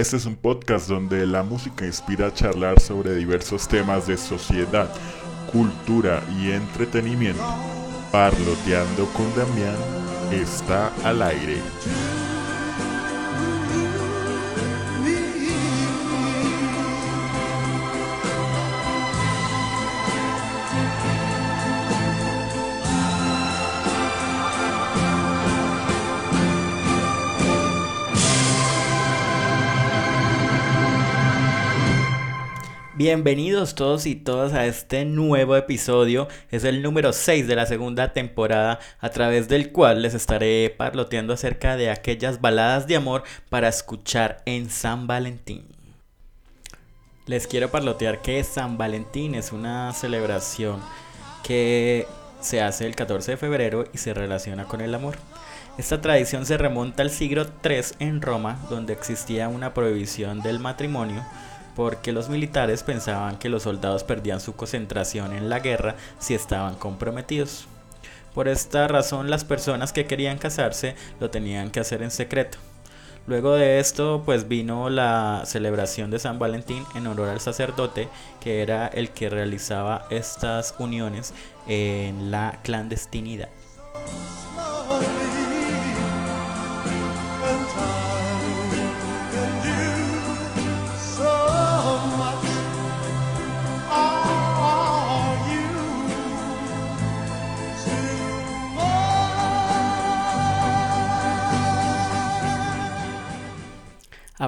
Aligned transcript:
Este 0.00 0.16
es 0.16 0.24
un 0.24 0.34
podcast 0.34 0.88
donde 0.88 1.26
la 1.26 1.42
música 1.42 1.84
inspira 1.84 2.28
a 2.28 2.32
charlar 2.32 2.80
sobre 2.80 3.14
diversos 3.14 3.68
temas 3.68 4.06
de 4.06 4.16
sociedad, 4.16 4.88
cultura 5.52 6.22
y 6.40 6.52
entretenimiento. 6.52 7.44
Parloteando 8.10 9.04
con 9.12 9.26
Damián 9.36 9.76
está 10.32 10.90
al 11.04 11.20
aire. 11.20 11.58
Bienvenidos 33.00 33.74
todos 33.76 34.04
y 34.04 34.14
todas 34.14 34.52
a 34.52 34.66
este 34.66 35.06
nuevo 35.06 35.56
episodio. 35.56 36.28
Es 36.50 36.64
el 36.64 36.82
número 36.82 37.14
6 37.14 37.48
de 37.48 37.56
la 37.56 37.64
segunda 37.64 38.12
temporada 38.12 38.78
a 38.98 39.08
través 39.08 39.48
del 39.48 39.72
cual 39.72 40.02
les 40.02 40.12
estaré 40.12 40.68
parloteando 40.76 41.32
acerca 41.32 41.78
de 41.78 41.88
aquellas 41.88 42.42
baladas 42.42 42.86
de 42.86 42.96
amor 42.96 43.22
para 43.48 43.68
escuchar 43.68 44.42
en 44.44 44.68
San 44.68 45.06
Valentín. 45.06 45.64
Les 47.24 47.46
quiero 47.46 47.70
parlotear 47.70 48.20
que 48.20 48.44
San 48.44 48.76
Valentín 48.76 49.34
es 49.34 49.50
una 49.50 49.94
celebración 49.94 50.78
que 51.42 52.06
se 52.42 52.60
hace 52.60 52.86
el 52.86 52.96
14 52.96 53.30
de 53.30 53.36
febrero 53.38 53.86
y 53.94 53.96
se 53.96 54.12
relaciona 54.12 54.64
con 54.64 54.82
el 54.82 54.94
amor. 54.94 55.16
Esta 55.78 56.02
tradición 56.02 56.44
se 56.44 56.58
remonta 56.58 57.02
al 57.02 57.08
siglo 57.08 57.46
III 57.64 57.80
en 58.00 58.20
Roma, 58.20 58.60
donde 58.68 58.92
existía 58.92 59.48
una 59.48 59.72
prohibición 59.72 60.42
del 60.42 60.58
matrimonio 60.58 61.24
porque 61.80 62.12
los 62.12 62.28
militares 62.28 62.82
pensaban 62.82 63.38
que 63.38 63.48
los 63.48 63.62
soldados 63.62 64.04
perdían 64.04 64.38
su 64.42 64.54
concentración 64.54 65.32
en 65.32 65.48
la 65.48 65.60
guerra 65.60 65.94
si 66.18 66.34
estaban 66.34 66.74
comprometidos. 66.74 67.68
Por 68.34 68.48
esta 68.48 68.86
razón 68.86 69.30
las 69.30 69.44
personas 69.44 69.94
que 69.94 70.04
querían 70.04 70.36
casarse 70.36 70.94
lo 71.20 71.30
tenían 71.30 71.70
que 71.70 71.80
hacer 71.80 72.02
en 72.02 72.10
secreto. 72.10 72.58
Luego 73.26 73.54
de 73.54 73.80
esto 73.80 74.24
pues 74.26 74.46
vino 74.46 74.90
la 74.90 75.44
celebración 75.46 76.10
de 76.10 76.18
San 76.18 76.38
Valentín 76.38 76.84
en 76.94 77.06
honor 77.06 77.30
al 77.30 77.40
sacerdote 77.40 78.08
que 78.42 78.60
era 78.60 78.86
el 78.86 79.08
que 79.08 79.30
realizaba 79.30 80.04
estas 80.10 80.74
uniones 80.78 81.32
en 81.66 82.30
la 82.30 82.58
clandestinidad. 82.62 83.48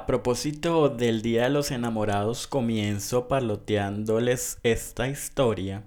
A 0.02 0.06
propósito 0.06 0.88
del 0.88 1.22
Día 1.22 1.44
de 1.44 1.50
los 1.50 1.70
Enamorados, 1.70 2.48
comienzo 2.48 3.28
parloteándoles 3.28 4.58
esta 4.64 5.06
historia, 5.06 5.84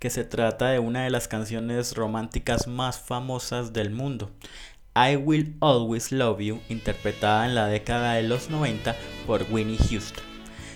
que 0.00 0.10
se 0.10 0.24
trata 0.24 0.70
de 0.70 0.80
una 0.80 1.04
de 1.04 1.10
las 1.10 1.28
canciones 1.28 1.94
románticas 1.94 2.66
más 2.66 2.98
famosas 2.98 3.72
del 3.72 3.90
mundo. 3.90 4.32
I 4.96 5.14
Will 5.14 5.54
Always 5.60 6.10
Love 6.10 6.40
You, 6.40 6.60
interpretada 6.70 7.46
en 7.46 7.54
la 7.54 7.68
década 7.68 8.14
de 8.14 8.24
los 8.24 8.50
90 8.50 8.96
por 9.28 9.46
Winnie 9.48 9.78
Houston. 9.78 10.24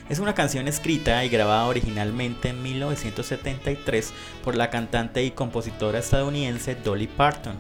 Es 0.09 0.21
una 0.21 0.37
canción 0.37 0.69
escrita 0.69 1.25
y 1.25 1.29
grabada 1.29 1.67
originalmente 1.67 2.51
en 2.51 2.63
1973 2.63 4.13
por 4.45 4.55
la 4.55 4.71
cantante 4.71 5.25
y 5.25 5.33
compositora 5.33 5.99
estadounidense 5.99 6.77
Dolly 6.77 7.09
Parton 7.09 7.57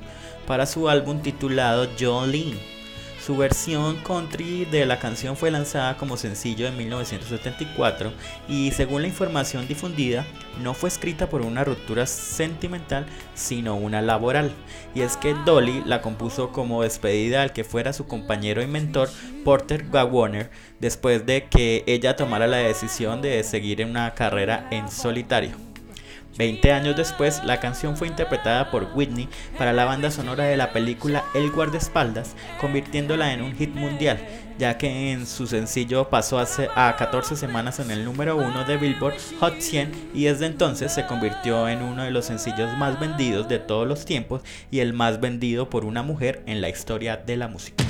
para 0.46 0.66
su 0.66 0.88
álbum 0.88 1.20
titulado 1.20 1.88
Jolene 1.98 2.75
su 3.26 3.36
versión 3.36 3.96
country 4.06 4.66
de 4.66 4.86
la 4.86 5.00
canción 5.00 5.36
fue 5.36 5.50
lanzada 5.50 5.96
como 5.96 6.16
sencillo 6.16 6.68
en 6.68 6.76
1974 6.76 8.12
y 8.48 8.70
según 8.70 9.02
la 9.02 9.08
información 9.08 9.66
difundida 9.66 10.24
no 10.62 10.74
fue 10.74 10.88
escrita 10.88 11.28
por 11.28 11.42
una 11.42 11.64
ruptura 11.64 12.06
sentimental 12.06 13.04
sino 13.34 13.74
una 13.74 14.00
laboral. 14.00 14.52
Y 14.94 15.00
es 15.00 15.16
que 15.16 15.34
Dolly 15.44 15.82
la 15.84 16.02
compuso 16.02 16.52
como 16.52 16.84
despedida 16.84 17.42
al 17.42 17.52
que 17.52 17.64
fuera 17.64 17.92
su 17.92 18.06
compañero 18.06 18.62
y 18.62 18.68
mentor 18.68 19.10
Porter 19.44 19.84
Wagoner 19.90 20.50
después 20.78 21.26
de 21.26 21.48
que 21.48 21.82
ella 21.88 22.14
tomara 22.14 22.46
la 22.46 22.58
decisión 22.58 23.22
de 23.22 23.42
seguir 23.42 23.80
en 23.80 23.90
una 23.90 24.14
carrera 24.14 24.68
en 24.70 24.88
solitario. 24.88 25.65
Veinte 26.38 26.72
años 26.72 26.96
después, 26.96 27.42
la 27.44 27.60
canción 27.60 27.96
fue 27.96 28.08
interpretada 28.08 28.70
por 28.70 28.90
Whitney 28.94 29.28
para 29.56 29.72
la 29.72 29.86
banda 29.86 30.10
sonora 30.10 30.44
de 30.44 30.56
la 30.58 30.72
película 30.72 31.24
El 31.34 31.50
guardaespaldas, 31.50 32.36
convirtiéndola 32.60 33.32
en 33.32 33.40
un 33.40 33.54
hit 33.56 33.74
mundial, 33.74 34.18
ya 34.58 34.76
que 34.76 35.12
en 35.12 35.26
su 35.26 35.46
sencillo 35.46 36.10
pasó 36.10 36.38
a 36.38 36.96
14 36.96 37.36
semanas 37.36 37.80
en 37.80 37.90
el 37.90 38.04
número 38.04 38.36
1 38.36 38.64
de 38.64 38.76
Billboard 38.76 39.16
Hot 39.40 39.60
100 39.60 40.10
y 40.12 40.24
desde 40.24 40.46
entonces 40.46 40.92
se 40.92 41.06
convirtió 41.06 41.68
en 41.70 41.82
uno 41.82 42.04
de 42.04 42.10
los 42.10 42.26
sencillos 42.26 42.76
más 42.76 43.00
vendidos 43.00 43.48
de 43.48 43.58
todos 43.58 43.88
los 43.88 44.04
tiempos 44.04 44.42
y 44.70 44.80
el 44.80 44.92
más 44.92 45.20
vendido 45.20 45.70
por 45.70 45.86
una 45.86 46.02
mujer 46.02 46.42
en 46.46 46.60
la 46.60 46.68
historia 46.68 47.16
de 47.16 47.36
la 47.38 47.48
música. 47.48 47.82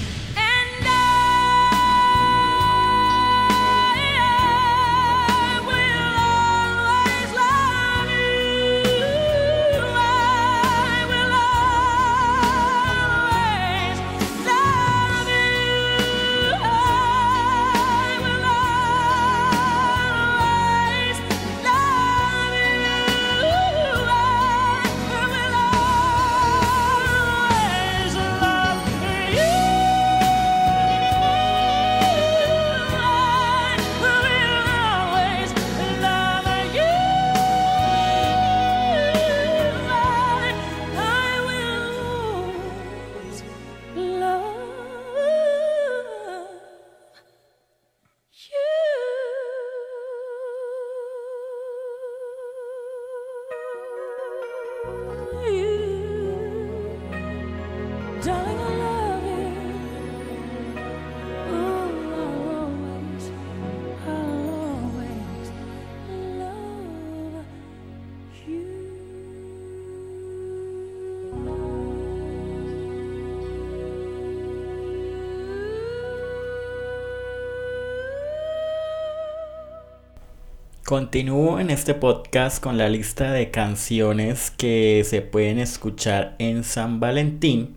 Continúo 80.87 81.59
en 81.59 81.71
este 81.71 81.95
podcast 81.95 82.63
con 82.63 82.79
la 82.79 82.89
lista 82.89 83.33
de 83.33 83.51
canciones 83.51 84.53
que 84.57 85.03
se 85.05 85.21
pueden 85.21 85.59
escuchar 85.59 86.37
en 86.39 86.63
San 86.63 87.01
Valentín, 87.01 87.75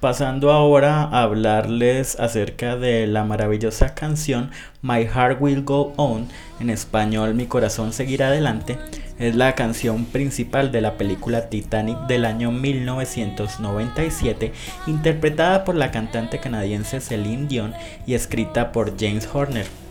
pasando 0.00 0.50
ahora 0.50 1.04
a 1.04 1.22
hablarles 1.22 2.18
acerca 2.18 2.76
de 2.76 3.06
la 3.06 3.22
maravillosa 3.22 3.94
canción 3.94 4.50
My 4.82 5.06
Heart 5.06 5.40
Will 5.40 5.62
Go 5.62 5.92
On, 5.96 6.26
en 6.58 6.70
español 6.70 7.34
Mi 7.34 7.46
Corazón 7.46 7.92
Seguirá 7.92 8.26
Adelante, 8.26 8.76
es 9.20 9.36
la 9.36 9.54
canción 9.54 10.06
principal 10.06 10.72
de 10.72 10.80
la 10.80 10.98
película 10.98 11.48
Titanic 11.48 12.08
del 12.08 12.24
año 12.24 12.50
1997, 12.50 14.52
interpretada 14.88 15.62
por 15.62 15.76
la 15.76 15.92
cantante 15.92 16.40
canadiense 16.40 17.00
Celine 17.00 17.46
Dion 17.46 17.72
y 18.04 18.14
escrita 18.14 18.72
por 18.72 18.98
James 18.98 19.28
Horner. 19.32 19.81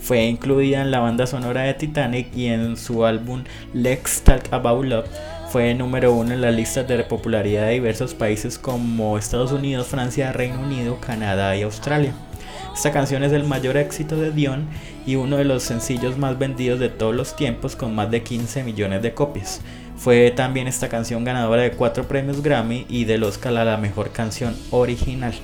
Fue 0.00 0.24
incluida 0.24 0.82
en 0.82 0.90
la 0.90 1.00
banda 1.00 1.26
sonora 1.26 1.62
de 1.62 1.74
Titanic 1.74 2.34
y 2.34 2.46
en 2.46 2.76
su 2.76 3.04
álbum 3.04 3.44
Let's 3.74 4.22
Talk 4.22 4.52
About 4.52 4.84
Love 4.84 5.08
fue 5.50 5.74
número 5.74 6.12
uno 6.12 6.32
en 6.32 6.42
las 6.42 6.54
listas 6.54 6.86
de 6.86 7.02
popularidad 7.02 7.66
de 7.66 7.72
diversos 7.72 8.14
países 8.14 8.56
como 8.56 9.18
Estados 9.18 9.50
Unidos, 9.50 9.88
Francia, 9.88 10.30
Reino 10.30 10.60
Unido, 10.60 11.00
Canadá 11.00 11.56
y 11.56 11.62
Australia. 11.62 12.14
Esta 12.72 12.92
canción 12.92 13.24
es 13.24 13.32
el 13.32 13.42
mayor 13.42 13.76
éxito 13.76 14.14
de 14.14 14.30
Dion 14.30 14.68
y 15.06 15.16
uno 15.16 15.38
de 15.38 15.44
los 15.44 15.64
sencillos 15.64 16.16
más 16.18 16.38
vendidos 16.38 16.78
de 16.78 16.88
todos 16.88 17.16
los 17.16 17.34
tiempos 17.34 17.74
con 17.74 17.96
más 17.96 18.12
de 18.12 18.22
15 18.22 18.62
millones 18.62 19.02
de 19.02 19.12
copias. 19.12 19.60
Fue 19.96 20.30
también 20.30 20.68
esta 20.68 20.88
canción 20.88 21.24
ganadora 21.24 21.62
de 21.62 21.72
cuatro 21.72 22.06
premios 22.06 22.44
Grammy 22.44 22.86
y 22.88 23.04
del 23.04 23.24
Oscar 23.24 23.56
a 23.56 23.64
la 23.64 23.76
mejor 23.76 24.12
canción 24.12 24.56
original. 24.70 25.34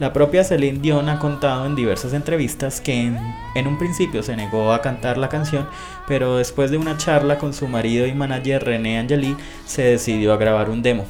La 0.00 0.12
propia 0.12 0.44
Celine 0.44 0.78
Dion 0.78 1.08
ha 1.08 1.18
contado 1.18 1.66
en 1.66 1.74
diversas 1.74 2.12
entrevistas 2.12 2.80
que 2.80 3.10
en, 3.56 3.66
un 3.66 3.78
principio 3.78 4.22
se 4.22 4.36
negó 4.36 4.72
a 4.72 4.80
cantar 4.80 5.18
la 5.18 5.28
canción, 5.28 5.66
pero 6.06 6.36
después 6.36 6.70
de 6.70 6.78
una 6.78 6.96
charla 6.96 7.38
con 7.38 7.52
su 7.52 7.66
marido 7.66 8.06
y 8.06 8.14
manager 8.14 8.64
René 8.64 9.00
Angeli 9.00 9.36
se 9.66 9.82
decidió 9.82 10.32
a 10.32 10.36
grabar 10.36 10.70
un 10.70 10.82
demo. 10.82 11.04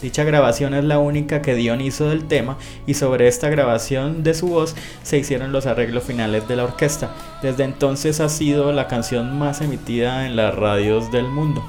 Dicha 0.00 0.24
grabación 0.24 0.72
es 0.72 0.84
la 0.84 0.98
única 0.98 1.42
que 1.42 1.54
Dion 1.54 1.82
hizo 1.82 2.08
del 2.08 2.24
tema 2.24 2.56
y 2.86 2.94
sobre 2.94 3.28
esta 3.28 3.50
grabación 3.50 4.22
de 4.22 4.32
su 4.32 4.48
voz 4.48 4.74
se 5.02 5.18
hicieron 5.18 5.52
los 5.52 5.66
arreglos 5.66 6.04
finales 6.04 6.48
de 6.48 6.56
la 6.56 6.64
orquesta. 6.64 7.14
Desde 7.42 7.64
entonces 7.64 8.20
ha 8.20 8.30
sido 8.30 8.72
la 8.72 8.88
canción 8.88 9.38
más 9.38 9.60
emitida 9.60 10.26
en 10.26 10.36
las 10.36 10.54
radios 10.54 11.12
del 11.12 11.28
mundo. 11.28 11.62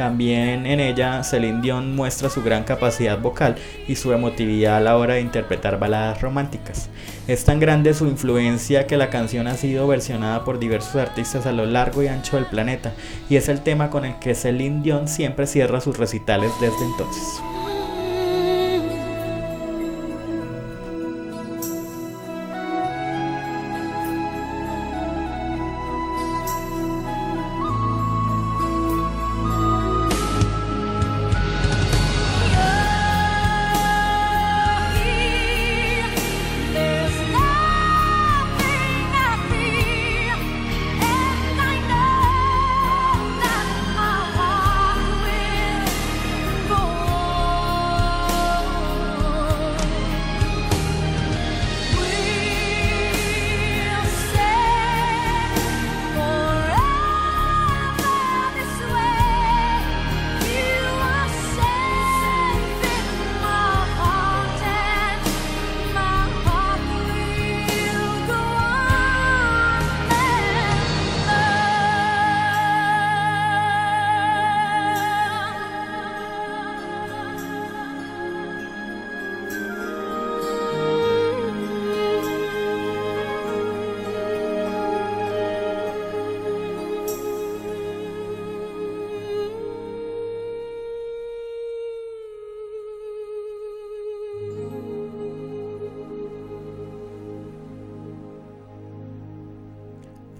También 0.00 0.64
en 0.64 0.80
ella 0.80 1.22
Celine 1.22 1.60
Dion 1.60 1.94
muestra 1.94 2.30
su 2.30 2.42
gran 2.42 2.64
capacidad 2.64 3.18
vocal 3.18 3.56
y 3.86 3.96
su 3.96 4.14
emotividad 4.14 4.78
a 4.78 4.80
la 4.80 4.96
hora 4.96 5.16
de 5.16 5.20
interpretar 5.20 5.78
baladas 5.78 6.22
románticas. 6.22 6.88
Es 7.28 7.44
tan 7.44 7.60
grande 7.60 7.92
su 7.92 8.06
influencia 8.06 8.86
que 8.86 8.96
la 8.96 9.10
canción 9.10 9.46
ha 9.46 9.58
sido 9.58 9.86
versionada 9.86 10.42
por 10.42 10.58
diversos 10.58 10.96
artistas 10.96 11.44
a 11.44 11.52
lo 11.52 11.66
largo 11.66 12.02
y 12.02 12.08
ancho 12.08 12.36
del 12.36 12.46
planeta 12.46 12.94
y 13.28 13.36
es 13.36 13.50
el 13.50 13.60
tema 13.60 13.90
con 13.90 14.06
el 14.06 14.18
que 14.20 14.34
Celine 14.34 14.80
Dion 14.82 15.06
siempre 15.06 15.46
cierra 15.46 15.82
sus 15.82 15.98
recitales 15.98 16.50
desde 16.62 16.82
entonces. 16.82 17.42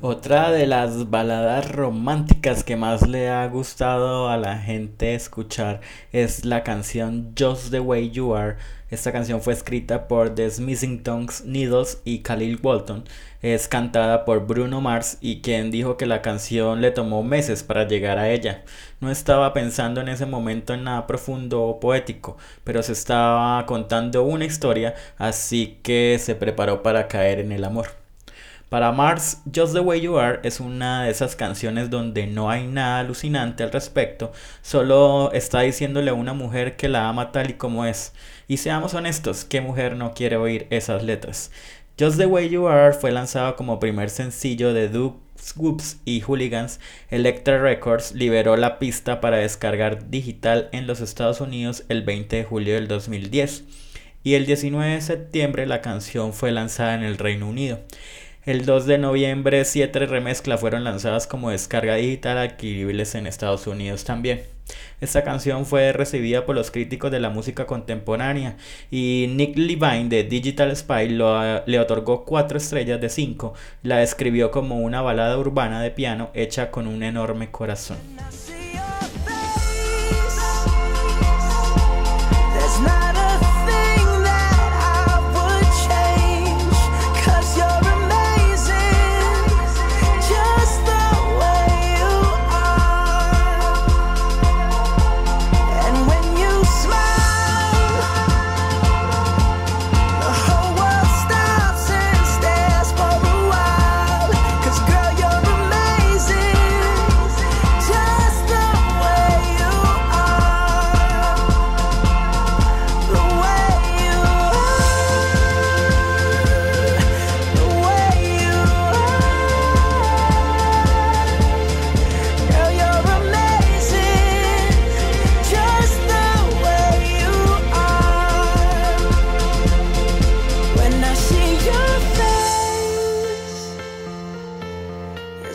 Otra 0.02 0.50
de 0.50 0.66
las 0.66 1.10
baladas 1.10 1.70
románticas 1.70 2.64
que 2.64 2.74
más 2.74 3.06
le 3.06 3.28
ha 3.28 3.46
gustado 3.48 4.30
a 4.30 4.38
la 4.38 4.56
gente 4.56 5.14
escuchar 5.14 5.82
es 6.10 6.46
la 6.46 6.64
canción 6.64 7.34
Just 7.38 7.70
the 7.70 7.80
Way 7.80 8.10
You 8.10 8.34
Are. 8.34 8.56
Esta 8.88 9.12
canción 9.12 9.42
fue 9.42 9.52
escrita 9.52 10.08
por 10.08 10.34
The 10.34 10.48
Smithing 10.48 11.02
Tongues 11.02 11.44
Needles 11.44 12.00
y 12.06 12.20
Khalil 12.20 12.58
Walton. 12.62 13.04
Es 13.42 13.68
cantada 13.68 14.24
por 14.24 14.46
Bruno 14.46 14.80
Mars 14.80 15.18
y 15.20 15.42
quien 15.42 15.70
dijo 15.70 15.98
que 15.98 16.06
la 16.06 16.22
canción 16.22 16.80
le 16.80 16.92
tomó 16.92 17.22
meses 17.22 17.62
para 17.62 17.86
llegar 17.86 18.16
a 18.16 18.30
ella. 18.30 18.64
No 19.00 19.10
estaba 19.10 19.52
pensando 19.52 20.00
en 20.00 20.08
ese 20.08 20.24
momento 20.24 20.72
en 20.72 20.84
nada 20.84 21.06
profundo 21.06 21.62
o 21.64 21.78
poético, 21.78 22.38
pero 22.64 22.82
se 22.82 22.92
estaba 22.92 23.66
contando 23.66 24.22
una 24.22 24.46
historia, 24.46 24.94
así 25.18 25.78
que 25.82 26.16
se 26.18 26.34
preparó 26.34 26.82
para 26.82 27.06
caer 27.06 27.40
en 27.40 27.52
el 27.52 27.64
amor. 27.64 27.99
Para 28.70 28.92
Mars, 28.92 29.42
Just 29.52 29.72
the 29.72 29.80
Way 29.80 30.02
You 30.02 30.20
Are 30.20 30.38
es 30.44 30.60
una 30.60 31.02
de 31.02 31.10
esas 31.10 31.34
canciones 31.34 31.90
donde 31.90 32.28
no 32.28 32.50
hay 32.50 32.68
nada 32.68 33.00
alucinante 33.00 33.64
al 33.64 33.72
respecto, 33.72 34.30
solo 34.62 35.32
está 35.32 35.62
diciéndole 35.62 36.12
a 36.12 36.14
una 36.14 36.34
mujer 36.34 36.76
que 36.76 36.88
la 36.88 37.08
ama 37.08 37.32
tal 37.32 37.50
y 37.50 37.54
como 37.54 37.84
es. 37.84 38.12
Y 38.46 38.58
seamos 38.58 38.94
honestos, 38.94 39.44
¿qué 39.44 39.60
mujer 39.60 39.96
no 39.96 40.14
quiere 40.14 40.36
oír 40.36 40.68
esas 40.70 41.02
letras? 41.02 41.50
Just 41.98 42.16
the 42.16 42.26
Way 42.26 42.50
You 42.50 42.68
Are 42.68 42.92
fue 42.92 43.10
lanzado 43.10 43.56
como 43.56 43.80
primer 43.80 44.08
sencillo 44.08 44.72
de 44.72 44.88
Duke 44.88 45.18
Whoops 45.56 45.98
y 46.04 46.20
Hooligans, 46.20 46.78
Electra 47.10 47.60
Records 47.60 48.12
liberó 48.12 48.56
la 48.56 48.78
pista 48.78 49.20
para 49.20 49.38
descargar 49.38 50.10
digital 50.10 50.68
en 50.70 50.86
los 50.86 51.00
Estados 51.00 51.40
Unidos 51.40 51.82
el 51.88 52.02
20 52.02 52.36
de 52.36 52.44
julio 52.44 52.74
del 52.74 52.86
2010 52.86 53.64
y 54.22 54.34
el 54.34 54.46
19 54.46 54.94
de 54.94 55.00
septiembre 55.00 55.66
la 55.66 55.80
canción 55.80 56.32
fue 56.32 56.52
lanzada 56.52 56.94
en 56.94 57.02
el 57.02 57.18
Reino 57.18 57.48
Unido. 57.48 57.80
El 58.46 58.64
2 58.64 58.86
de 58.86 58.96
noviembre, 58.96 59.66
siete 59.66 60.06
remezclas 60.06 60.60
fueron 60.60 60.82
lanzadas 60.82 61.26
como 61.26 61.50
descarga 61.50 61.96
digital 61.96 62.38
adquiribles 62.38 63.14
en 63.14 63.26
Estados 63.26 63.66
Unidos 63.66 64.04
también. 64.04 64.44
Esta 65.02 65.24
canción 65.24 65.66
fue 65.66 65.92
recibida 65.92 66.46
por 66.46 66.54
los 66.54 66.70
críticos 66.70 67.10
de 67.10 67.20
la 67.20 67.28
música 67.28 67.66
contemporánea 67.66 68.56
y 68.90 69.26
Nick 69.28 69.58
Levine 69.58 70.08
de 70.08 70.24
Digital 70.24 70.74
Spy 70.74 71.10
le 71.10 71.78
otorgó 71.78 72.24
4 72.24 72.56
estrellas 72.56 72.98
de 72.98 73.10
5. 73.10 73.52
La 73.82 73.98
describió 73.98 74.50
como 74.50 74.78
una 74.78 75.02
balada 75.02 75.36
urbana 75.36 75.82
de 75.82 75.90
piano 75.90 76.30
hecha 76.32 76.70
con 76.70 76.86
un 76.86 77.02
enorme 77.02 77.50
corazón. 77.50 77.98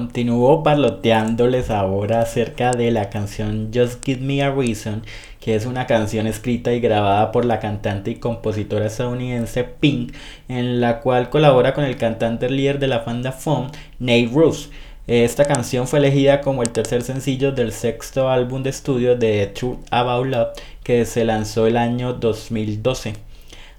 Continúo 0.00 0.62
parloteándoles 0.62 1.68
ahora 1.68 2.22
acerca 2.22 2.70
de 2.70 2.90
la 2.90 3.10
canción 3.10 3.70
Just 3.72 4.02
Give 4.02 4.22
Me 4.22 4.42
a 4.42 4.50
Reason, 4.50 5.02
que 5.40 5.54
es 5.54 5.66
una 5.66 5.86
canción 5.86 6.26
escrita 6.26 6.72
y 6.72 6.80
grabada 6.80 7.30
por 7.32 7.44
la 7.44 7.60
cantante 7.60 8.10
y 8.10 8.14
compositora 8.14 8.86
estadounidense 8.86 9.62
Pink, 9.62 10.14
en 10.48 10.80
la 10.80 11.00
cual 11.00 11.28
colabora 11.28 11.74
con 11.74 11.84
el 11.84 11.98
cantante 11.98 12.48
líder 12.48 12.78
de 12.78 12.86
la 12.86 13.00
banda 13.00 13.30
Fun, 13.30 13.70
Nate 13.98 14.30
Russ. 14.32 14.70
Esta 15.06 15.44
canción 15.44 15.86
fue 15.86 15.98
elegida 15.98 16.40
como 16.40 16.62
el 16.62 16.70
tercer 16.70 17.02
sencillo 17.02 17.52
del 17.52 17.70
sexto 17.70 18.30
álbum 18.30 18.62
de 18.62 18.70
estudio 18.70 19.16
de 19.16 19.48
Truth 19.48 19.80
About 19.90 20.26
Love 20.26 20.48
que 20.82 21.04
se 21.04 21.26
lanzó 21.26 21.66
el 21.66 21.76
año 21.76 22.14
2012. 22.14 23.29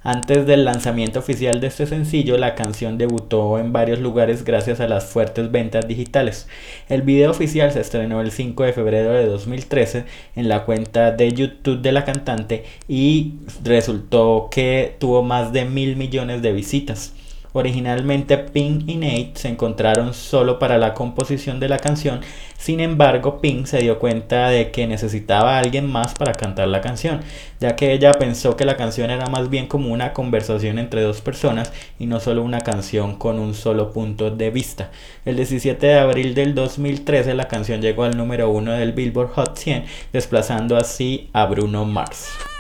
Antes 0.04 0.48
del 0.48 0.66
lanzamiento 0.66 1.20
oficial 1.20 1.62
de 1.62 1.68
este 1.68 1.86
sencillo, 1.86 2.36
la 2.40 2.56
canción 2.56 2.98
debutó 2.98 3.60
en 3.60 3.72
varios 3.72 4.00
lugares 4.00 4.44
gracias 4.44 4.80
a 4.80 4.88
las 4.88 5.06
fuertes 5.06 5.52
ventas 5.52 5.88
digitales. 5.88 6.48
El 6.90 7.04
video 7.04 7.30
oficial 7.30 7.72
se 7.72 7.82
estrenó 7.82 8.20
el 8.20 8.32
5 8.32 8.64
de 8.64 8.74
febrero 8.74 9.12
de 9.12 9.28
2013 9.28 10.06
en 10.36 10.50
la 10.50 10.66
cuenta 10.66 11.12
de 11.12 11.32
YouTube 11.32 11.84
de 11.84 11.92
la 11.92 12.04
cantante 12.04 12.64
y 12.88 13.36
resultó 13.64 14.48
que 14.50 14.96
tuvo 14.98 15.22
más 15.22 15.54
de 15.54 15.66
mil 15.66 15.96
millones 15.98 16.42
de 16.42 16.52
visitas. 16.52 17.14
Originalmente 17.54 18.38
Pink 18.38 18.84
y 18.88 18.96
Nate 18.96 19.32
se 19.36 19.50
encontraron 19.50 20.14
solo 20.14 20.58
para 20.58 20.78
la 20.78 20.94
composición 20.94 21.60
de 21.60 21.68
la 21.68 21.80
canción, 21.80 22.22
sin 22.58 22.80
embargo 22.80 23.42
Pink 23.42 23.66
se 23.66 23.80
dio 23.80 24.00
cuenta 24.00 24.50
de 24.50 24.72
que 24.72 24.88
necesitaba 24.88 25.56
a 25.56 25.60
alguien 25.60 25.92
más 25.92 26.14
para 26.14 26.34
cantar 26.34 26.70
la 26.70 26.80
canción, 26.80 27.20
ya 27.60 27.76
que 27.76 27.92
ella 27.92 28.14
pensó 28.14 28.56
que 28.56 28.66
la 28.66 28.78
canción 28.78 29.12
era 29.12 29.28
más 29.28 29.50
bien 29.50 29.68
como 29.68 29.92
una 29.92 30.14
conversación 30.14 30.80
entre 30.80 31.02
dos 31.02 31.22
personas 31.22 31.74
y 32.00 32.06
no 32.06 32.20
solo 32.20 32.42
una 32.42 32.62
canción 32.62 33.16
con 33.16 33.38
un 33.38 33.54
solo 33.54 33.92
punto 33.92 34.32
de 34.32 34.50
vista. 34.50 34.92
El 35.26 35.36
17 35.36 35.86
de 35.86 36.00
abril 36.00 36.34
del 36.34 36.56
2013 36.56 37.34
la 37.34 37.48
canción 37.48 37.82
llegó 37.82 38.04
al 38.04 38.16
número 38.18 38.50
uno 38.50 38.72
del 38.72 38.94
Billboard 38.94 39.32
Hot 39.34 39.58
100, 39.58 39.86
desplazando 40.14 40.78
así 40.78 41.30
a 41.34 41.46
Bruno 41.46 41.86
Mars. 41.86 42.51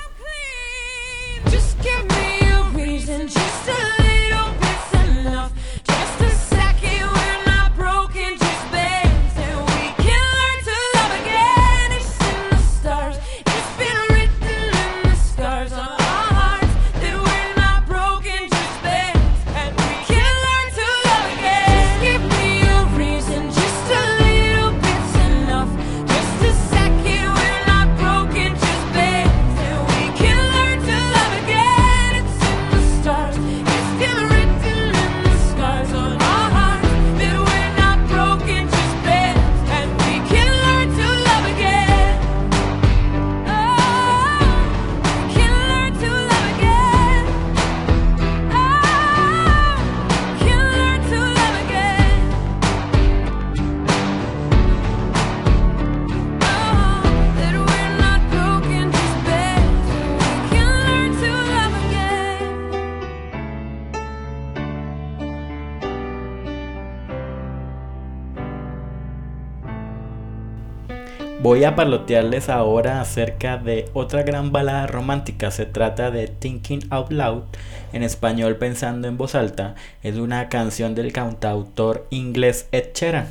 Voy 71.51 71.65
a 71.65 71.75
parlotearles 71.75 72.47
ahora 72.47 73.01
acerca 73.01 73.57
de 73.57 73.89
otra 73.91 74.23
gran 74.23 74.53
balada 74.53 74.87
romántica. 74.87 75.51
Se 75.51 75.65
trata 75.65 76.09
de 76.09 76.29
Thinking 76.29 76.87
Out 76.89 77.11
Loud, 77.11 77.43
en 77.91 78.03
español 78.03 78.55
pensando 78.55 79.09
en 79.09 79.17
voz 79.17 79.35
alta. 79.35 79.75
Es 80.01 80.15
una 80.15 80.47
canción 80.47 80.95
del 80.95 81.11
cantautor 81.11 82.07
inglés 82.09 82.69
Ed 82.71 82.91
Sheeran. 82.93 83.27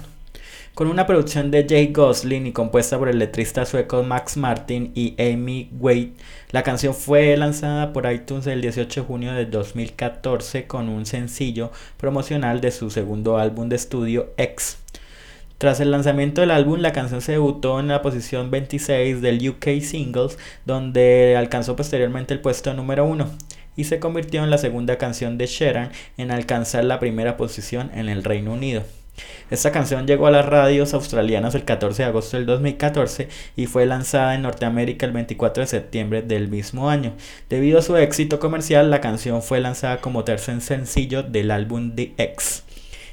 Con 0.75 0.89
una 0.89 1.07
producción 1.07 1.51
de 1.51 1.65
Jay 1.67 1.95
Gosling 1.95 2.47
y 2.47 2.53
compuesta 2.53 2.99
por 2.99 3.09
el 3.09 3.19
letrista 3.19 3.65
sueco 3.65 4.03
Max 4.03 4.37
Martin 4.37 4.93
y 4.95 5.15
Amy 5.19 5.71
Wade, 5.79 6.13
la 6.51 6.63
canción 6.63 6.95
fue 6.95 7.35
lanzada 7.39 7.95
por 7.95 8.13
iTunes 8.13 8.47
el 8.47 8.61
18 8.61 9.01
de 9.01 9.07
junio 9.07 9.33
de 9.33 9.47
2014 9.47 10.67
con 10.67 10.91
un 10.91 11.07
sencillo 11.07 11.73
promocional 11.97 12.61
de 12.61 12.71
su 12.71 12.91
segundo 12.91 13.39
álbum 13.39 13.71
de 13.71 13.77
estudio 13.77 14.35
X. 14.37 14.77
Tras 15.61 15.79
el 15.81 15.91
lanzamiento 15.91 16.41
del 16.41 16.53
álbum, 16.53 16.81
la 16.81 16.93
canción 16.93 17.21
se 17.21 17.33
debutó 17.33 17.81
en 17.81 17.89
la 17.89 18.01
posición 18.01 18.51
26 18.51 19.21
del 19.21 19.47
UK 19.47 19.83
Singles, 19.83 20.39
donde 20.65 21.37
alcanzó 21.37 21.77
posteriormente 21.77 22.33
el 22.33 22.41
puesto 22.41 22.73
número 22.73 23.05
1 23.05 23.31
y 23.77 23.85
se 23.85 24.01
convirtió 24.01 24.43
en 24.43 24.49
la 24.49 24.57
segunda 24.57 24.97
canción 24.97 25.37
de 25.37 25.45
Sheeran 25.45 25.91
en 26.17 26.31
alcanzar 26.31 26.85
la 26.85 26.99
primera 26.99 27.37
posición 27.37 27.91
en 27.95 28.09
el 28.09 28.25
Reino 28.25 28.55
Unido. 28.55 28.85
Esta 29.51 29.71
canción 29.71 30.07
llegó 30.07 30.29
a 30.29 30.31
las 30.31 30.47
radios 30.47 30.95
australianas 30.95 31.55
el 31.55 31.67
14 31.67 32.05
de 32.05 32.09
agosto 32.09 32.39
del 32.39 32.47
2014 32.47 33.29
y 33.55 33.67
fue 33.67 33.85
lanzada 33.85 34.35
en 34.35 34.41
Norteamérica 34.41 35.05
el 35.05 35.13
24 35.13 35.63
de 35.63 35.67
septiembre 35.67 36.23
del 36.23 36.49
mismo 36.49 36.89
año. 36.89 37.13
Debido 37.51 37.81
a 37.81 37.83
su 37.83 37.99
éxito 37.99 38.41
comercial, 38.41 38.91
la 38.91 39.03
canción 39.03 39.43
fue 39.43 39.61
lanzada 39.61 39.99
como 39.99 40.25
tercer 40.25 40.63
sencillo 40.63 41.23
del 41.23 41.51
álbum 41.51 41.95
The 41.95 42.15
X. 42.17 42.65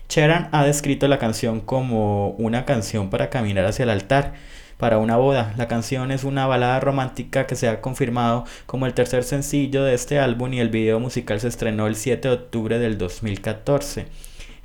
Cheran 0.09 0.47
ha 0.53 0.63
descrito 0.63 1.07
la 1.07 1.19
canción 1.19 1.59
como 1.59 2.29
una 2.31 2.65
canción 2.65 3.09
para 3.09 3.29
caminar 3.29 3.65
hacia 3.65 3.83
el 3.83 3.89
altar 3.89 4.33
para 4.77 4.99
una 4.99 5.17
boda. 5.17 5.53
La 5.57 5.67
canción 5.67 6.11
es 6.11 6.23
una 6.23 6.47
balada 6.47 6.79
romántica 6.79 7.45
que 7.45 7.55
se 7.55 7.67
ha 7.67 7.81
confirmado 7.81 8.45
como 8.65 8.85
el 8.85 8.93
tercer 8.93 9.23
sencillo 9.23 9.83
de 9.83 9.93
este 9.93 10.19
álbum 10.19 10.53
y 10.53 10.59
el 10.59 10.69
video 10.69 10.99
musical 10.99 11.39
se 11.41 11.49
estrenó 11.49 11.87
el 11.87 11.95
7 11.95 12.27
de 12.27 12.33
octubre 12.33 12.79
del 12.79 12.97
2014. 12.97 14.05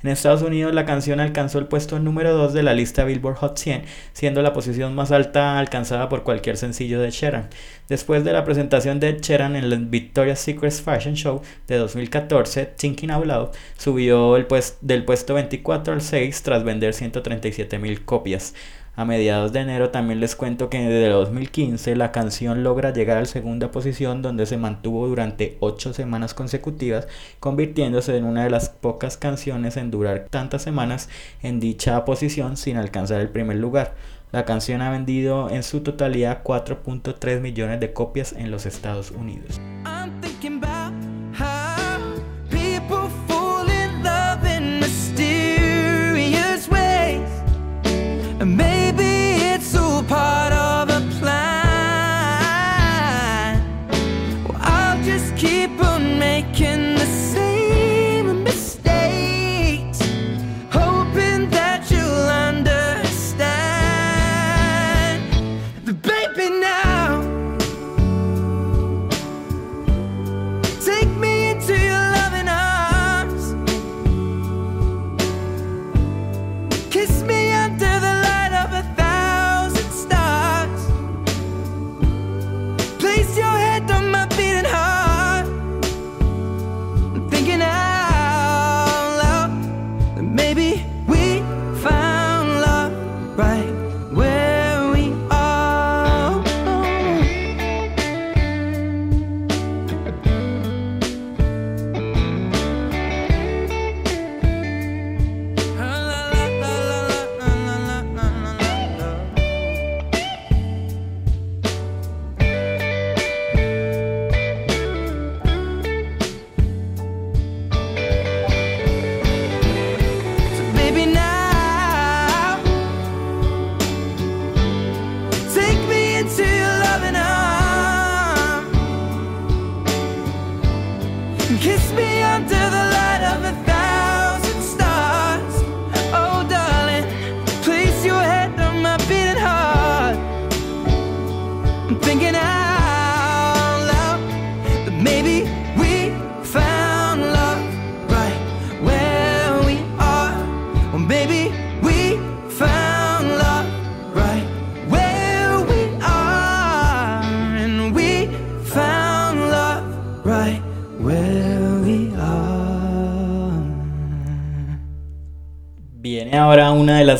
En 0.03 0.09
Estados 0.09 0.41
Unidos 0.41 0.73
la 0.73 0.85
canción 0.85 1.21
alcanzó 1.21 1.59
el 1.59 1.67
puesto 1.67 1.97
número 1.97 2.33
2 2.33 2.51
de 2.51 2.61
la 2.61 2.73
lista 2.73 3.05
Billboard 3.05 3.37
Hot 3.37 3.57
100, 3.57 3.83
siendo 4.11 4.41
la 4.41 4.51
posición 4.51 4.93
más 4.93 5.13
alta 5.13 5.57
alcanzada 5.57 6.09
por 6.09 6.23
cualquier 6.23 6.57
sencillo 6.57 6.99
de 6.99 7.09
Sheeran. 7.09 7.47
Después 7.87 8.25
de 8.25 8.33
la 8.33 8.43
presentación 8.43 8.99
de 8.99 9.17
Sheeran 9.21 9.55
en 9.55 9.63
el 9.63 9.85
Victoria's 9.85 10.39
Secret 10.39 10.73
Fashion 10.73 11.15
Show 11.15 11.41
de 11.67 11.77
2014, 11.77 12.65
Thinking 12.65 13.11
Out 13.11 13.25
Loud 13.25 13.49
subió 13.77 14.35
el 14.35 14.45
del 14.81 15.05
puesto 15.05 15.35
24 15.35 15.93
al 15.93 16.01
6 16.01 16.43
tras 16.43 16.65
vender 16.65 16.93
137 16.93 17.79
mil 17.79 18.03
copias. 18.03 18.53
A 18.95 19.05
mediados 19.05 19.51
de 19.51 19.61
enero 19.61 19.89
también 19.89 20.19
les 20.19 20.35
cuento 20.35 20.69
que 20.69 20.77
desde 20.77 21.09
2015 21.09 21.95
la 21.95 22.11
canción 22.11 22.63
logra 22.63 22.93
llegar 22.93 23.17
a 23.17 23.21
la 23.21 23.25
segunda 23.25 23.71
posición 23.71 24.21
donde 24.21 24.45
se 24.45 24.57
mantuvo 24.57 25.07
durante 25.07 25.57
8 25.61 25.93
semanas 25.93 26.35
consecutivas, 26.35 27.07
convirtiéndose 27.39 28.15
en 28.15 28.25
una 28.25 28.43
de 28.43 28.51
las 28.51 28.69
pocas 28.69 29.17
canciones 29.17 29.77
en 29.77 29.89
durar 29.89 30.27
tantas 30.29 30.61
semanas 30.61 31.09
en 31.41 31.59
dicha 31.59 32.05
posición 32.05 32.55
sin 32.55 32.77
alcanzar 32.77 33.19
el 33.19 33.29
primer 33.29 33.57
lugar. 33.57 33.95
La 34.31 34.45
canción 34.45 34.81
ha 34.83 34.91
vendido 34.91 35.49
en 35.49 35.63
su 35.63 35.81
totalidad 35.81 36.43
4.3 36.43 37.39
millones 37.39 37.79
de 37.79 37.93
copias 37.93 38.33
en 38.33 38.51
los 38.51 38.67
Estados 38.67 39.09
Unidos. 39.09 39.59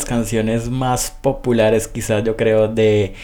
Las 0.04 0.08
canciones 0.10 0.68
más 0.68 1.16
populares 1.22 1.88
quizás 1.88 2.22
yo 2.24 2.36
creo 2.36 2.68
de 2.68 3.14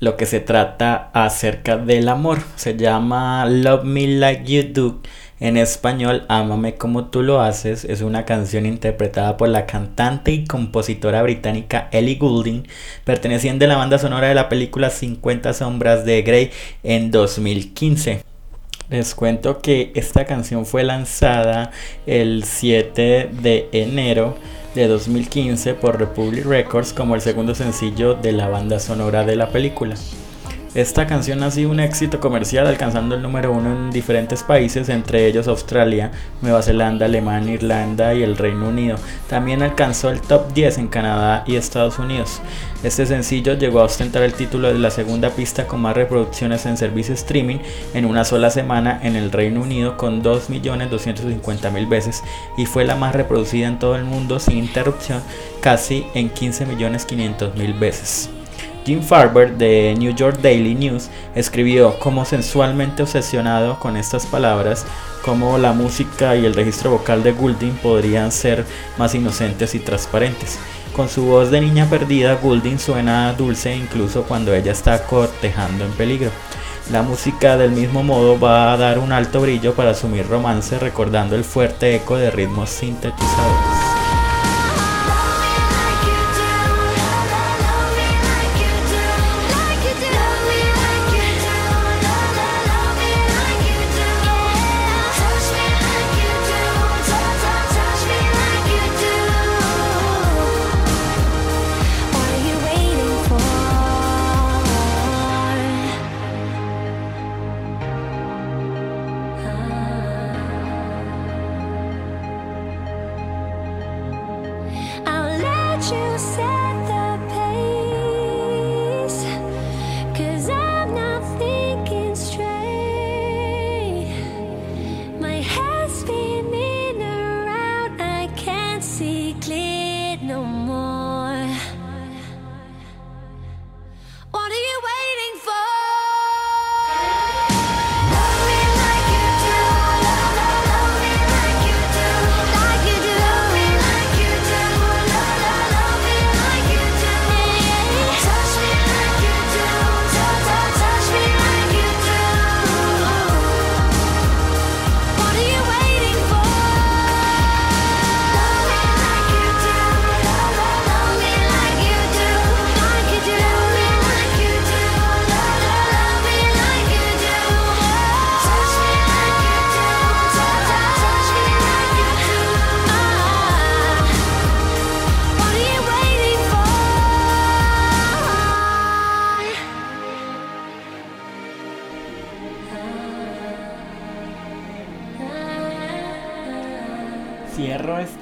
lo 0.00 0.16
que 0.16 0.26
se 0.26 0.40
trata 0.40 1.10
acerca 1.12 1.76
del 1.76 2.08
amor. 2.08 2.40
Se 2.56 2.76
llama 2.76 3.46
Love 3.46 3.84
Me 3.84 4.08
Like 4.08 4.44
You 4.44 4.72
Do. 4.72 5.00
En 5.38 5.56
español, 5.56 6.24
Ámame 6.28 6.74
como 6.74 7.06
tú 7.06 7.22
lo 7.22 7.40
haces. 7.40 7.84
Es 7.84 8.02
una 8.02 8.24
canción 8.24 8.66
interpretada 8.66 9.36
por 9.36 9.48
la 9.48 9.66
cantante 9.66 10.32
y 10.32 10.44
compositora 10.44 11.22
británica 11.22 11.88
Ellie 11.92 12.16
Goulding, 12.16 12.66
perteneciente 13.04 13.66
a 13.66 13.68
la 13.68 13.76
banda 13.76 13.98
sonora 13.98 14.26
de 14.26 14.34
la 14.34 14.48
película 14.48 14.90
50 14.90 15.52
sombras 15.52 16.04
de 16.04 16.22
Grey 16.22 16.50
en 16.82 17.12
2015. 17.12 18.24
Les 18.90 19.14
cuento 19.14 19.60
que 19.60 19.92
esta 19.94 20.24
canción 20.24 20.66
fue 20.66 20.82
lanzada 20.82 21.70
el 22.06 22.42
7 22.42 23.30
de 23.40 23.68
enero 23.70 24.36
de 24.78 24.86
2015 24.86 25.74
por 25.74 25.98
Republic 25.98 26.44
Records 26.46 26.92
como 26.92 27.16
el 27.16 27.20
segundo 27.20 27.52
sencillo 27.56 28.14
de 28.14 28.30
la 28.30 28.48
banda 28.48 28.78
sonora 28.78 29.24
de 29.24 29.34
la 29.34 29.50
película. 29.50 29.96
Esta 30.74 31.06
canción 31.06 31.42
ha 31.42 31.50
sido 31.50 31.70
un 31.70 31.80
éxito 31.80 32.20
comercial 32.20 32.66
alcanzando 32.66 33.14
el 33.14 33.22
número 33.22 33.52
uno 33.52 33.72
en 33.72 33.90
diferentes 33.90 34.42
países, 34.42 34.90
entre 34.90 35.26
ellos 35.26 35.48
Australia, 35.48 36.12
Nueva 36.42 36.62
Zelanda, 36.62 37.06
Alemania, 37.06 37.54
Irlanda 37.54 38.12
y 38.12 38.22
el 38.22 38.36
Reino 38.36 38.68
Unido. 38.68 38.98
También 39.28 39.62
alcanzó 39.62 40.10
el 40.10 40.20
top 40.20 40.52
10 40.52 40.76
en 40.76 40.88
Canadá 40.88 41.42
y 41.46 41.56
Estados 41.56 41.98
Unidos. 41.98 42.42
Este 42.82 43.06
sencillo 43.06 43.54
llegó 43.54 43.80
a 43.80 43.84
ostentar 43.84 44.22
el 44.22 44.34
título 44.34 44.68
de 44.68 44.78
la 44.78 44.90
segunda 44.90 45.30
pista 45.30 45.66
con 45.66 45.80
más 45.80 45.96
reproducciones 45.96 46.66
en 46.66 46.76
servicio 46.76 47.14
streaming 47.14 47.58
en 47.94 48.04
una 48.04 48.24
sola 48.24 48.50
semana 48.50 49.00
en 49.02 49.16
el 49.16 49.32
Reino 49.32 49.62
Unido 49.62 49.96
con 49.96 50.22
2.250.000 50.22 51.88
veces 51.88 52.22
y 52.58 52.66
fue 52.66 52.84
la 52.84 52.94
más 52.94 53.14
reproducida 53.14 53.68
en 53.68 53.78
todo 53.78 53.96
el 53.96 54.04
mundo 54.04 54.38
sin 54.38 54.58
interrupción 54.58 55.22
casi 55.62 56.06
en 56.14 56.32
15.500.000 56.32 57.78
veces. 57.78 58.30
Jim 58.88 59.02
Farber 59.02 59.58
de 59.58 59.94
New 59.98 60.14
York 60.14 60.38
Daily 60.40 60.74
News 60.74 61.10
escribió 61.34 61.98
como 61.98 62.24
sensualmente 62.24 63.02
obsesionado 63.02 63.78
con 63.78 63.98
estas 63.98 64.24
palabras, 64.24 64.86
como 65.22 65.58
la 65.58 65.74
música 65.74 66.34
y 66.36 66.46
el 66.46 66.54
registro 66.54 66.92
vocal 66.92 67.22
de 67.22 67.32
Goulding 67.32 67.76
podrían 67.82 68.32
ser 68.32 68.64
más 68.96 69.14
inocentes 69.14 69.74
y 69.74 69.80
transparentes. 69.80 70.58
Con 70.96 71.10
su 71.10 71.26
voz 71.26 71.50
de 71.50 71.60
niña 71.60 71.84
perdida, 71.90 72.38
Goulding 72.42 72.78
suena 72.78 73.34
dulce 73.34 73.76
incluso 73.76 74.22
cuando 74.22 74.54
ella 74.54 74.72
está 74.72 75.02
cortejando 75.02 75.84
en 75.84 75.92
peligro. 75.92 76.30
La 76.90 77.02
música 77.02 77.58
del 77.58 77.72
mismo 77.72 78.02
modo 78.02 78.40
va 78.40 78.72
a 78.72 78.78
dar 78.78 78.98
un 79.00 79.12
alto 79.12 79.42
brillo 79.42 79.74
para 79.74 79.90
asumir 79.90 80.26
romance 80.26 80.78
recordando 80.78 81.36
el 81.36 81.44
fuerte 81.44 81.94
eco 81.94 82.16
de 82.16 82.30
ritmos 82.30 82.70
sintetizadores. 82.70 83.87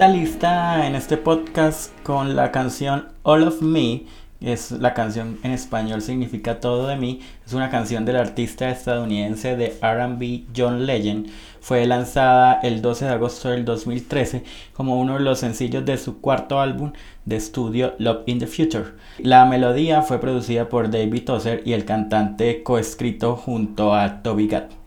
Lista 0.09 0.87
en 0.87 0.95
este 0.95 1.16
podcast 1.16 1.90
con 2.03 2.37
la 2.37 2.53
canción 2.53 3.09
All 3.23 3.42
of 3.42 3.62
Me. 3.62 4.05
Es 4.40 4.71
la 4.71 4.95
canción 4.95 5.38
en 5.42 5.51
español 5.51 6.03
significa 6.03 6.61
todo 6.61 6.87
de 6.87 6.97
mí. 6.97 7.21
Es 7.45 7.55
una 7.55 7.71
canción 7.71 8.05
del 8.05 8.16
artista 8.16 8.71
estadounidense 8.71 9.57
de 9.57 9.77
RB 9.81 10.45
John 10.57 10.87
Legend. 10.87 11.29
Fue 11.61 11.85
lanzada 11.87 12.61
el 12.62 12.83
12 12.83 13.07
de 13.07 13.11
agosto 13.12 13.49
del 13.49 13.64
2013 13.64 14.45
como 14.75 15.01
uno 15.01 15.14
de 15.14 15.21
los 15.21 15.40
sencillos 15.40 15.85
de 15.85 15.97
su 15.97 16.21
cuarto 16.21 16.61
álbum 16.61 16.92
de 17.25 17.37
estudio 17.37 17.95
Love 17.99 18.23
in 18.27 18.38
the 18.38 18.47
Future. 18.47 18.92
La 19.19 19.45
melodía 19.47 20.03
fue 20.03 20.21
producida 20.21 20.69
por 20.69 20.90
David 20.90 21.25
Tozer 21.25 21.62
y 21.64 21.73
el 21.73 21.85
cantante 21.85 22.62
coescrito 22.62 23.35
junto 23.35 23.95
a 23.95 24.23
Toby 24.23 24.47
Gatt. 24.47 24.86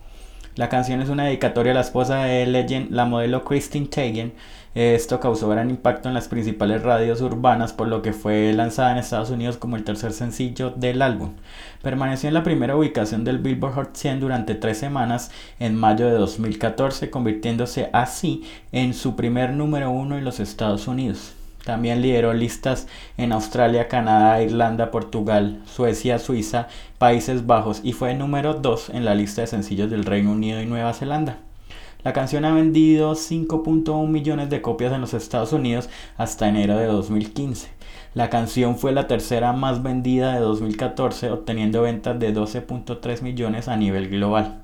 La 0.56 0.68
canción 0.68 1.00
es 1.00 1.08
una 1.08 1.24
dedicatoria 1.26 1.70
a 1.70 1.76
la 1.76 1.80
esposa 1.80 2.24
de 2.24 2.44
Legend, 2.44 2.90
la 2.90 3.04
modelo 3.04 3.44
Christine 3.44 3.86
Teigen, 3.86 4.32
Esto 4.74 5.18
causó 5.20 5.48
gran 5.48 5.70
impacto 5.70 6.08
en 6.08 6.14
las 6.14 6.28
principales 6.28 6.82
radios 6.82 7.20
urbanas, 7.20 7.72
por 7.72 7.88
lo 7.88 8.02
que 8.02 8.12
fue 8.12 8.52
lanzada 8.52 8.92
en 8.92 8.98
Estados 8.98 9.30
Unidos 9.30 9.56
como 9.56 9.76
el 9.76 9.84
tercer 9.84 10.12
sencillo 10.12 10.70
del 10.70 11.02
álbum. 11.02 11.34
Permaneció 11.82 12.28
en 12.28 12.34
la 12.34 12.42
primera 12.42 12.76
ubicación 12.76 13.24
del 13.24 13.38
Billboard 13.38 13.74
Hot 13.74 13.96
100 13.96 14.20
durante 14.20 14.54
tres 14.54 14.78
semanas 14.78 15.30
en 15.58 15.76
mayo 15.76 16.06
de 16.06 16.12
2014, 16.12 17.10
convirtiéndose 17.10 17.90
así 17.92 18.44
en 18.72 18.94
su 18.94 19.16
primer 19.16 19.52
número 19.52 19.90
uno 19.90 20.18
en 20.18 20.24
los 20.24 20.40
Estados 20.40 20.88
Unidos. 20.88 21.34
También 21.64 22.00
lideró 22.00 22.32
listas 22.32 22.86
en 23.16 23.32
Australia, 23.32 23.88
Canadá, 23.88 24.42
Irlanda, 24.42 24.90
Portugal, 24.90 25.60
Suecia, 25.66 26.18
Suiza, 26.18 26.68
Países 26.98 27.46
Bajos 27.46 27.80
y 27.84 27.92
fue 27.92 28.14
número 28.14 28.54
2 28.54 28.90
en 28.90 29.04
la 29.04 29.14
lista 29.14 29.42
de 29.42 29.46
sencillos 29.46 29.90
del 29.90 30.04
Reino 30.04 30.32
Unido 30.32 30.60
y 30.60 30.66
Nueva 30.66 30.94
Zelanda. 30.94 31.38
La 32.02 32.14
canción 32.14 32.46
ha 32.46 32.54
vendido 32.54 33.14
5.1 33.14 34.08
millones 34.08 34.48
de 34.48 34.62
copias 34.62 34.92
en 34.94 35.02
los 35.02 35.12
Estados 35.12 35.52
Unidos 35.52 35.90
hasta 36.16 36.48
enero 36.48 36.78
de 36.78 36.86
2015. 36.86 37.68
La 38.14 38.30
canción 38.30 38.78
fue 38.78 38.92
la 38.92 39.06
tercera 39.06 39.52
más 39.52 39.82
vendida 39.82 40.34
de 40.34 40.40
2014, 40.40 41.30
obteniendo 41.30 41.82
ventas 41.82 42.18
de 42.18 42.34
12.3 42.34 43.20
millones 43.20 43.68
a 43.68 43.76
nivel 43.76 44.08
global. 44.08 44.59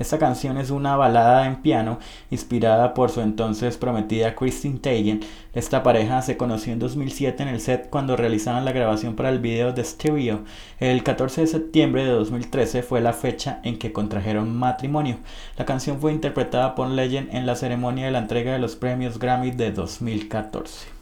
Esta 0.00 0.18
canción 0.18 0.56
es 0.56 0.70
una 0.70 0.96
balada 0.96 1.44
en 1.44 1.56
piano 1.56 1.98
inspirada 2.30 2.94
por 2.94 3.10
su 3.10 3.20
entonces 3.20 3.76
prometida 3.76 4.34
Christine 4.34 4.78
Teigen. 4.78 5.20
Esta 5.52 5.82
pareja 5.82 6.22
se 6.22 6.38
conoció 6.38 6.72
en 6.72 6.78
2007 6.78 7.42
en 7.42 7.50
el 7.50 7.60
set 7.60 7.90
cuando 7.90 8.16
realizaban 8.16 8.64
la 8.64 8.72
grabación 8.72 9.14
para 9.14 9.28
el 9.28 9.40
video 9.40 9.74
de 9.74 9.84
Stereo. 9.84 10.40
El 10.78 11.02
14 11.02 11.42
de 11.42 11.46
septiembre 11.48 12.06
de 12.06 12.12
2013 12.12 12.82
fue 12.82 13.02
la 13.02 13.12
fecha 13.12 13.60
en 13.62 13.78
que 13.78 13.92
contrajeron 13.92 14.56
matrimonio. 14.56 15.18
La 15.58 15.66
canción 15.66 16.00
fue 16.00 16.12
interpretada 16.12 16.74
por 16.74 16.88
Legend 16.88 17.34
en 17.34 17.44
la 17.44 17.54
ceremonia 17.54 18.06
de 18.06 18.12
la 18.12 18.20
entrega 18.20 18.54
de 18.54 18.58
los 18.58 18.76
premios 18.76 19.18
Grammy 19.18 19.50
de 19.50 19.70
2014. 19.70 20.99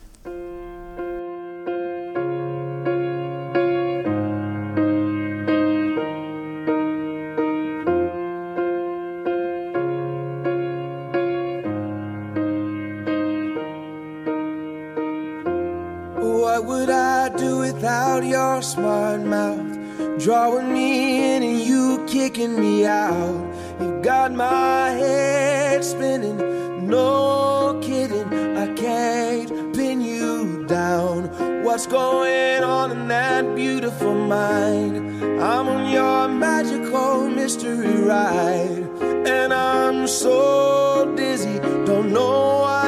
Down. 30.68 31.64
What's 31.64 31.86
going 31.86 32.62
on 32.62 32.90
in 32.92 33.08
that 33.08 33.56
beautiful 33.56 34.14
mind? 34.14 34.96
I'm 35.42 35.66
on 35.68 35.90
your 35.90 36.28
magical 36.28 37.28
mystery 37.28 37.96
ride, 38.02 38.86
and 39.26 39.52
I'm 39.52 40.06
so 40.06 41.12
dizzy, 41.16 41.58
don't 41.86 42.12
know 42.12 42.60
what 42.60 42.87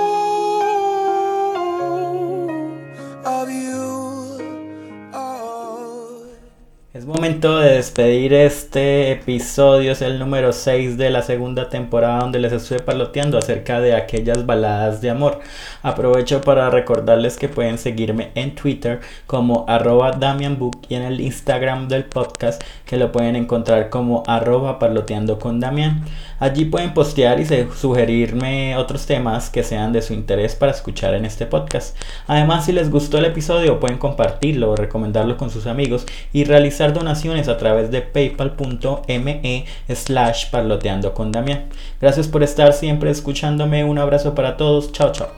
momento 7.11 7.59
de 7.59 7.73
despedir 7.73 8.33
este 8.33 9.11
episodio, 9.11 9.91
es 9.91 10.01
el 10.01 10.17
número 10.17 10.53
6 10.53 10.97
de 10.97 11.09
la 11.09 11.21
segunda 11.21 11.69
temporada 11.69 12.19
donde 12.19 12.39
les 12.39 12.53
estoy 12.53 12.79
parloteando 12.79 13.37
acerca 13.37 13.81
de 13.81 13.95
aquellas 13.95 14.45
baladas 14.45 15.01
de 15.01 15.09
amor. 15.09 15.39
Aprovecho 15.83 16.39
para 16.39 16.69
recordarles 16.69 17.37
que 17.37 17.49
pueden 17.49 17.77
seguirme 17.77 18.31
en 18.35 18.55
Twitter 18.55 19.01
como 19.27 19.65
arroba 19.67 20.11
DamianBook 20.11 20.85
y 20.87 20.95
en 20.95 21.01
el 21.01 21.19
Instagram 21.19 21.89
del 21.89 22.05
podcast 22.05 22.63
que 22.85 22.97
lo 22.97 23.11
pueden 23.11 23.35
encontrar 23.35 23.89
como 23.89 24.23
arroba 24.25 24.79
parloteando 24.79 25.37
con 25.37 25.59
Damian. 25.59 26.05
Allí 26.39 26.65
pueden 26.65 26.93
postear 26.93 27.39
y 27.39 27.45
sugerirme 27.75 28.77
otros 28.77 29.05
temas 29.05 29.49
que 29.49 29.63
sean 29.63 29.91
de 29.91 30.01
su 30.01 30.13
interés 30.13 30.55
para 30.55 30.71
escuchar 30.71 31.13
en 31.13 31.25
este 31.25 31.45
podcast. 31.45 31.95
Además, 32.25 32.65
si 32.65 32.71
les 32.71 32.89
gustó 32.89 33.17
el 33.17 33.25
episodio, 33.25 33.79
pueden 33.79 33.97
compartirlo 33.97 34.71
o 34.71 34.75
recomendarlo 34.75 35.37
con 35.37 35.49
sus 35.49 35.67
amigos 35.67 36.05
y 36.33 36.45
realizar 36.45 36.93
donaciones 37.01 37.47
a 37.47 37.57
través 37.57 37.91
de 37.91 38.01
paypal.me 38.01 39.65
slash 39.93 40.49
parloteando 40.51 41.13
con 41.13 41.31
Damián. 41.31 41.65
Gracias 41.99 42.27
por 42.27 42.43
estar 42.43 42.73
siempre 42.73 43.09
escuchándome. 43.09 43.83
Un 43.83 43.97
abrazo 43.97 44.35
para 44.35 44.57
todos. 44.57 44.91
Chao, 44.91 45.11
chao. 45.11 45.29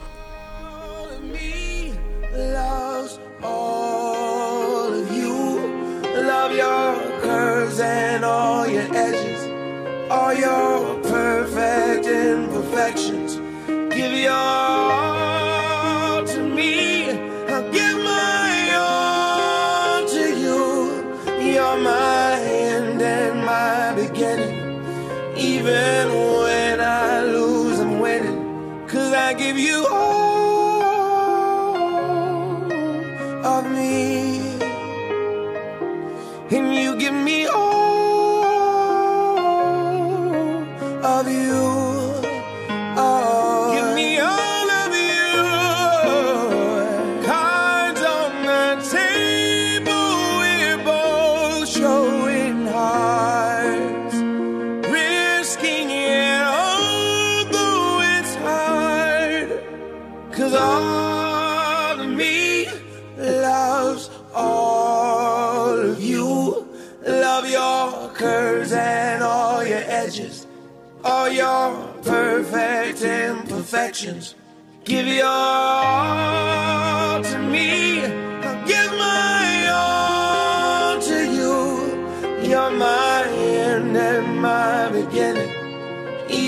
Give 13.94 14.22
your 14.22 15.03
you. 29.74 29.86
all 29.88 30.13